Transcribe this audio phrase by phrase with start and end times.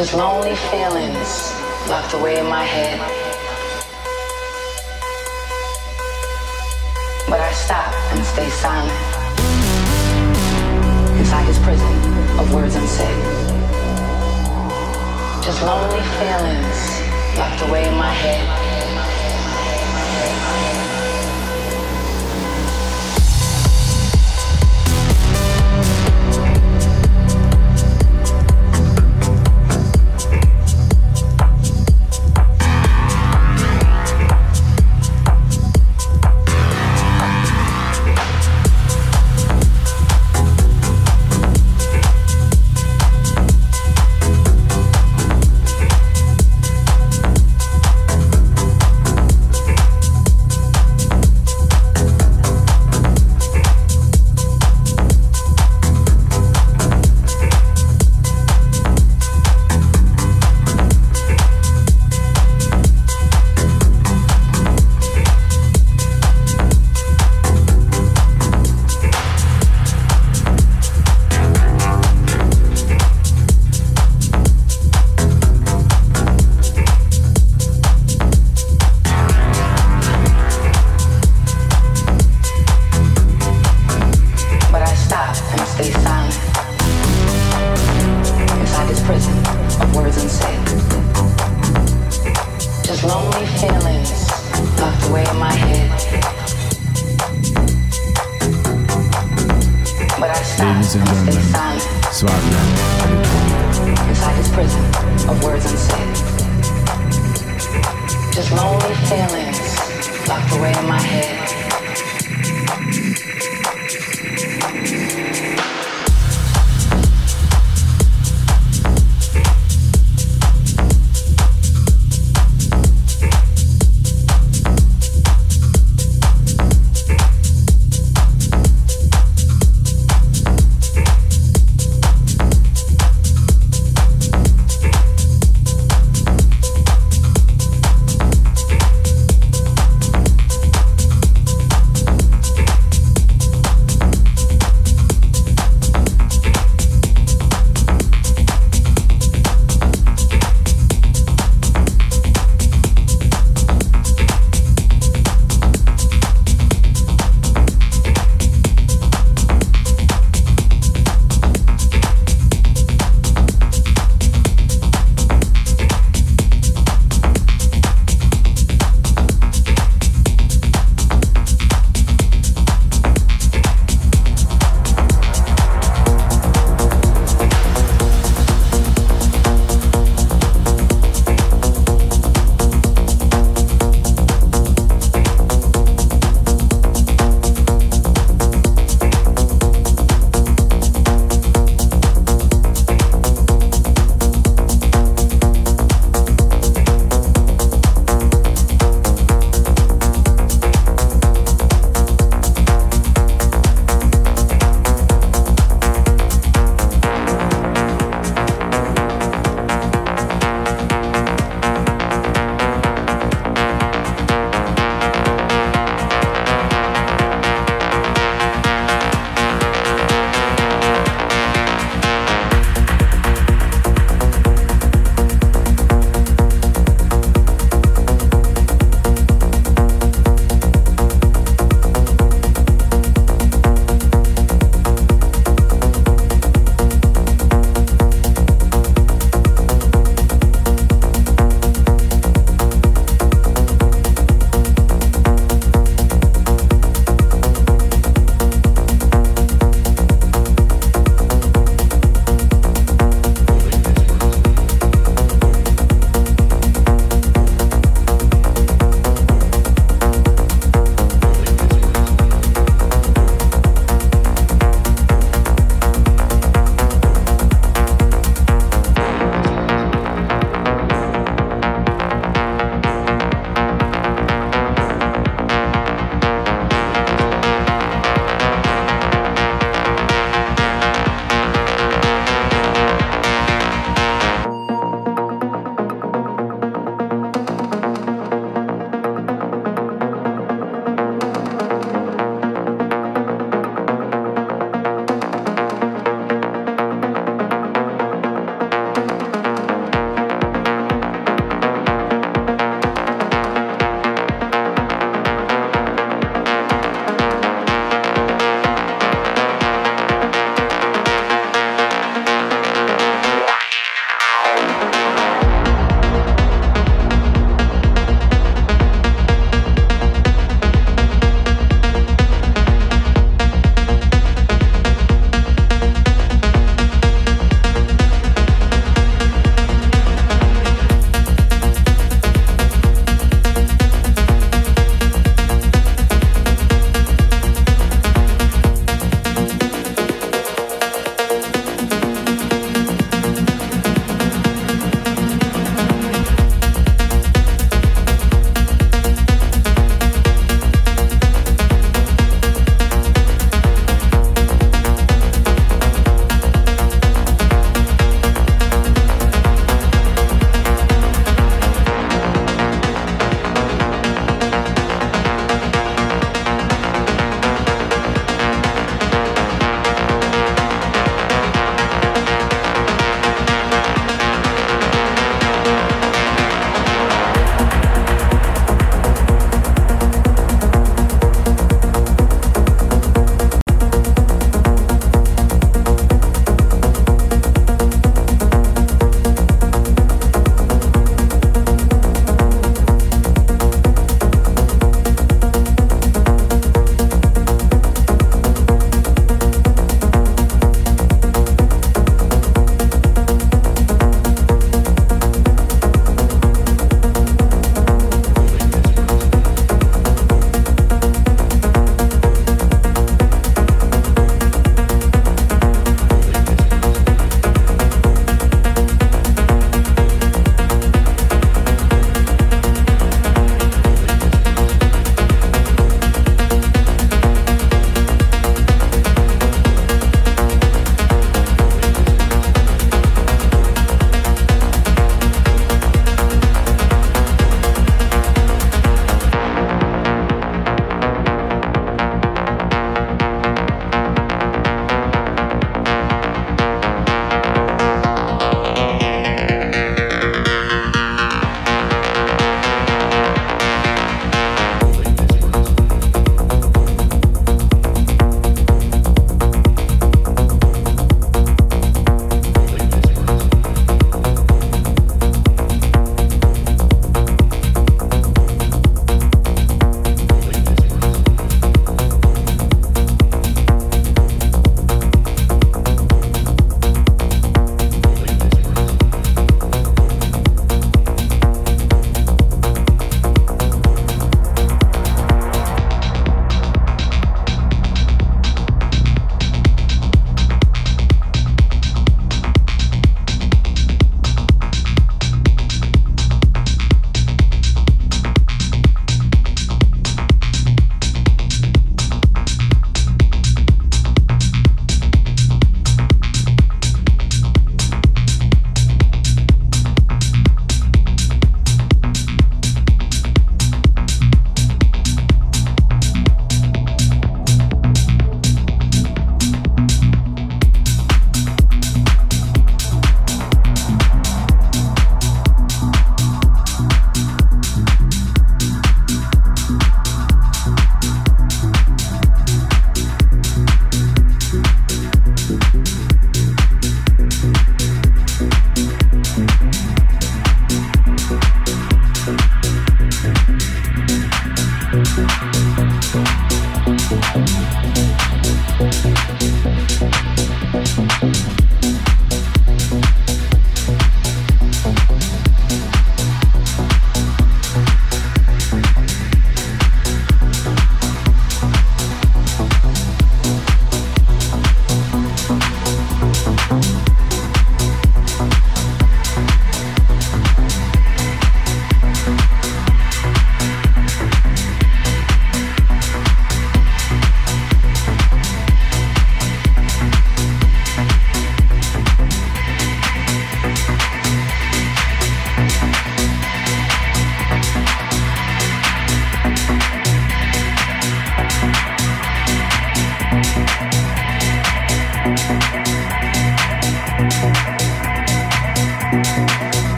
[0.00, 1.52] Just lonely feelings
[1.86, 2.98] locked away in my head.
[7.28, 8.96] But I stop and stay silent.
[11.18, 11.92] Inside his prison
[12.40, 13.14] of words unsaid.
[15.44, 18.59] Just lonely feelings locked away in my head.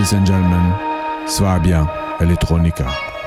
[0.00, 1.84] Ladies and gentlemen, Swabia
[2.20, 3.19] Electronica.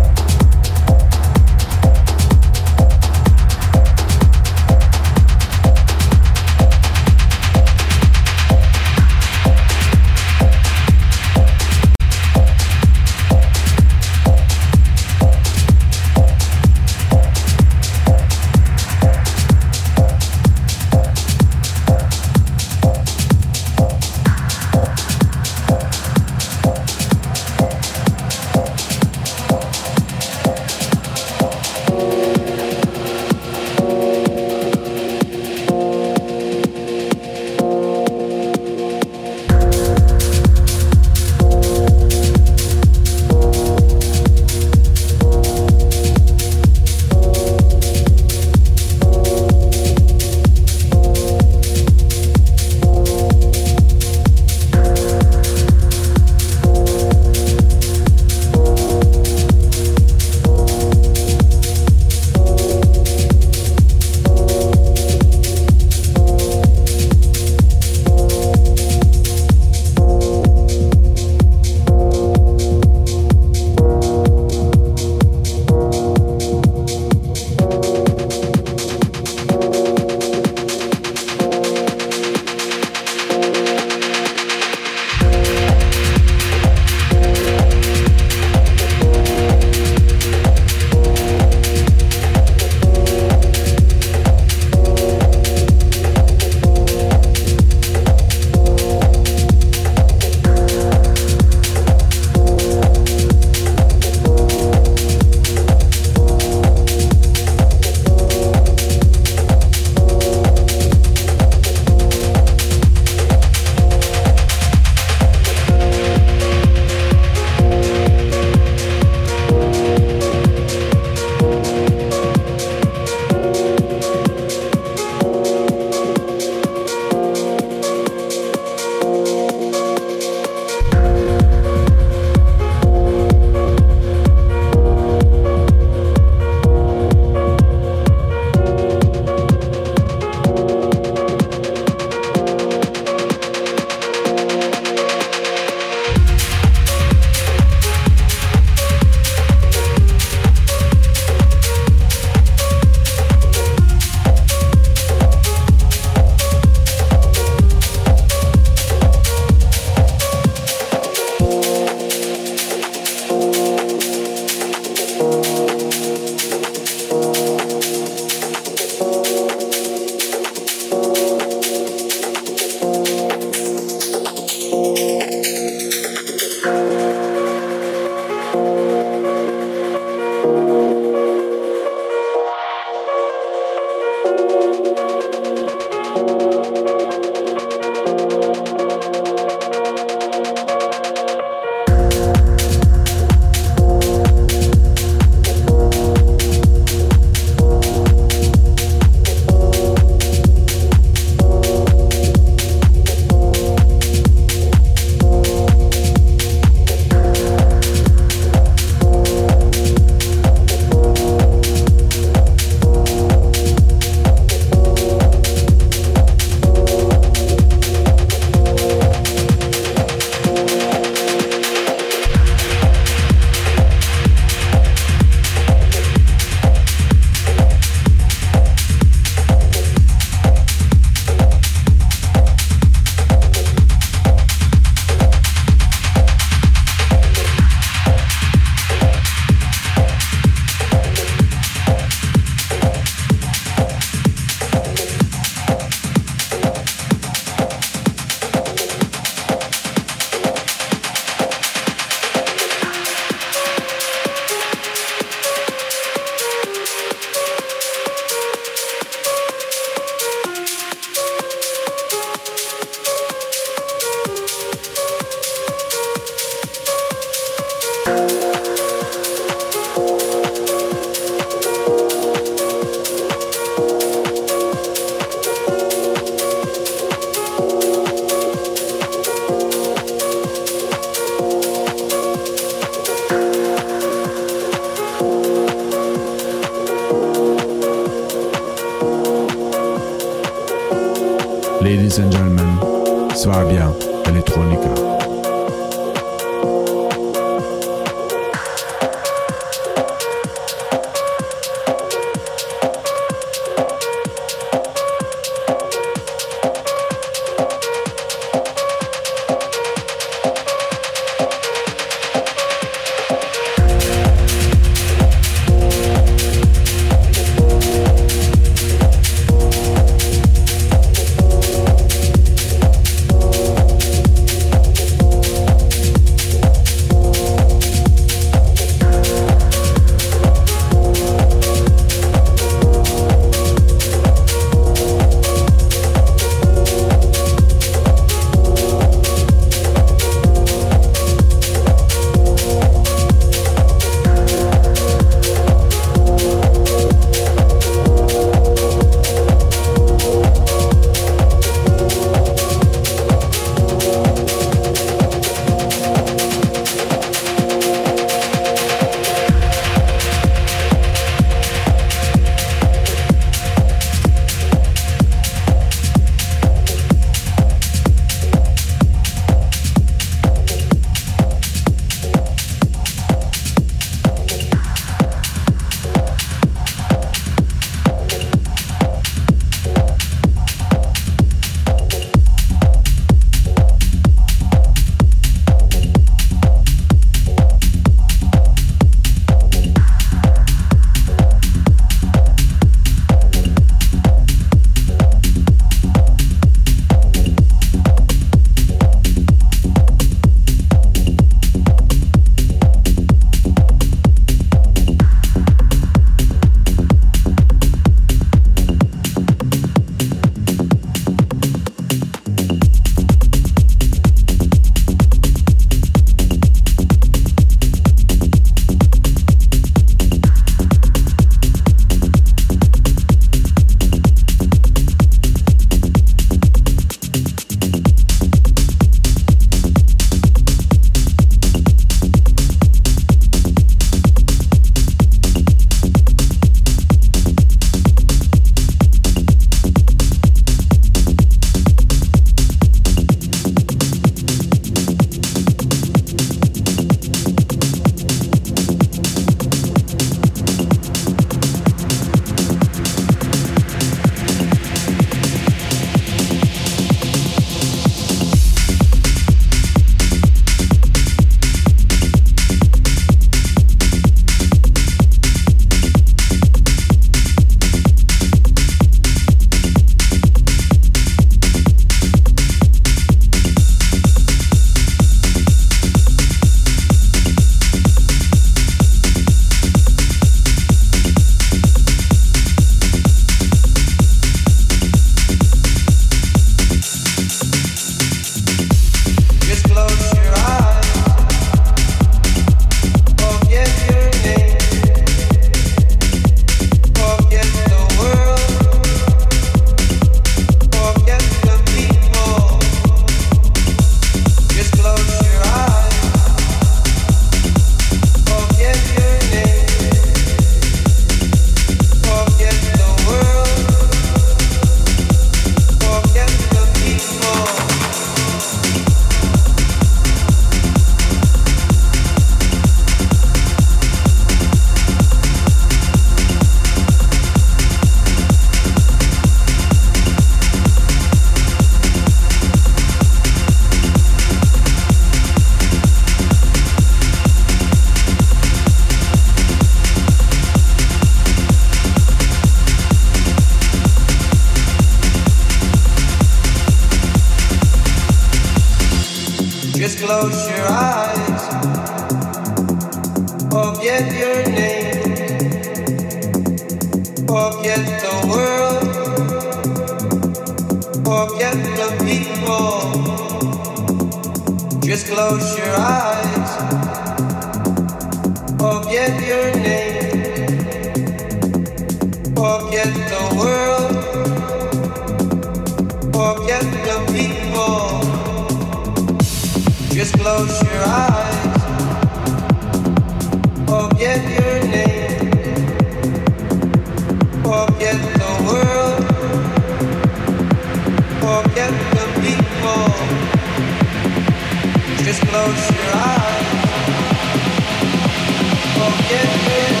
[599.11, 600.00] forgiveness